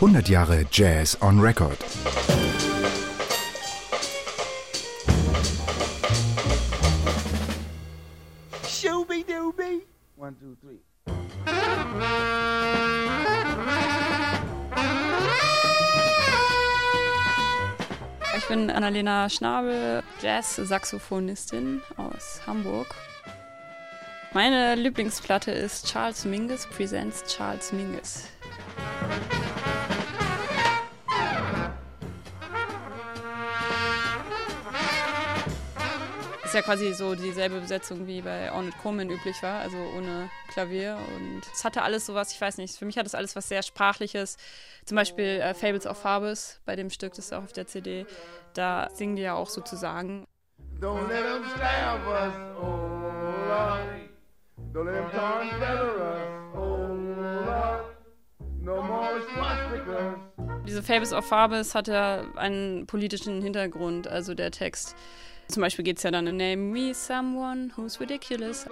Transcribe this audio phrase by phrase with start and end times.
[0.00, 1.78] 100 Jahre Jazz on Record.
[8.64, 9.80] Shooby dooby.
[10.16, 10.80] One, two, three.
[18.36, 22.94] Ich bin Annalena Schnabel, Jazz-Saxophonistin aus Hamburg.
[24.34, 28.24] Meine Lieblingsplatte ist Charles Mingus Presents Charles Mingus.
[36.56, 40.98] Ja quasi so dieselbe Besetzung wie bei Ornette Coleman üblich war, also ohne Klavier.
[41.14, 43.62] Und es hatte alles sowas, ich weiß nicht, für mich hat es alles was sehr
[43.62, 44.38] Sprachliches.
[44.86, 48.06] Zum Beispiel äh, Fables of Fabus bei dem Stück, das ist auch auf der CD.
[48.54, 50.26] Da singen die ja auch sozusagen.
[50.80, 52.64] Don't let them stab us, oh
[53.48, 53.80] Lord.
[54.72, 56.86] Don't let them feather us, oh
[57.46, 57.84] Lord.
[58.60, 60.16] No more swastikas.
[60.66, 64.96] Diese Fables of Fabus hat ja einen politischen Hintergrund, also der Text.
[65.48, 68.66] Zum Beispiel geht es ja dann, Name name me someone who's ridiculous!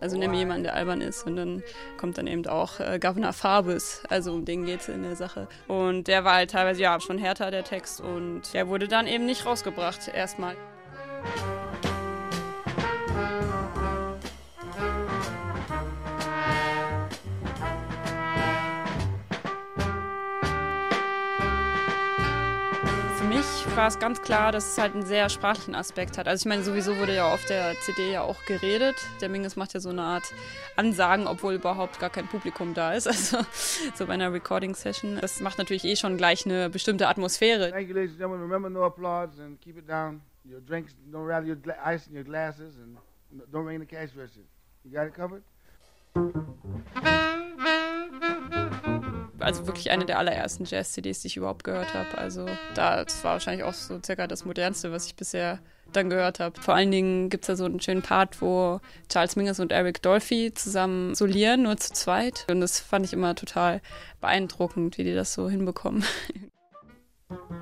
[0.00, 1.62] Also nehme jemanden, der albern ist und dann
[1.98, 5.46] kommt dann eben auch äh, Governor Fabus, also um den geht es in der Sache.
[5.68, 9.26] Und der war halt teilweise ja schon härter, der Text, und der wurde dann eben
[9.26, 10.56] nicht rausgebracht erstmal.
[23.76, 26.26] War es ganz klar, dass es halt einen sehr sprachlichen Aspekt hat.
[26.26, 28.96] Also ich meine, sowieso wurde ja auf der CD ja auch geredet.
[29.20, 30.24] Der Mingus macht ja so eine Art
[30.76, 33.06] Ansagen, obwohl überhaupt gar kein Publikum da ist.
[33.20, 33.38] Also
[33.94, 35.18] so bei einer Recording-Session.
[35.20, 37.70] Das macht natürlich eh schon gleich eine bestimmte Atmosphäre.
[37.70, 38.42] Thank you, ladies and gentlemen.
[38.42, 40.20] Remember, no applause and keep it down.
[40.44, 42.96] Your drinks, don't rattle your ice in your glasses and
[43.52, 44.40] don't ring the cash register.
[44.84, 45.42] You got it covered?
[49.40, 52.18] Also wirklich eine der allerersten Jazz-CDs, die ich überhaupt gehört habe.
[52.18, 55.60] Also da, das war wahrscheinlich auch so circa das modernste, was ich bisher
[55.92, 56.60] dann gehört habe.
[56.60, 60.02] Vor allen Dingen gibt es da so einen schönen Part, wo Charles Mingus und Eric
[60.02, 62.46] Dolphy zusammen solieren, nur zu zweit.
[62.50, 63.80] Und das fand ich immer total
[64.20, 66.04] beeindruckend, wie die das so hinbekommen.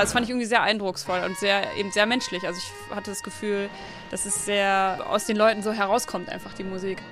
[0.00, 2.46] Also das fand ich irgendwie sehr eindrucksvoll und sehr eben sehr menschlich.
[2.46, 3.68] Also ich hatte das Gefühl,
[4.10, 7.02] dass es sehr aus den Leuten so herauskommt, einfach die Musik.